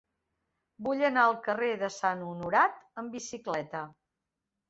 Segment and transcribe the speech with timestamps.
[0.87, 3.83] Vull anar al carrer de Sant Honorat amb bicicleta.